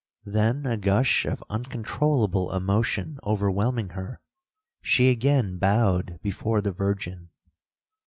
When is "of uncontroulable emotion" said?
1.27-3.19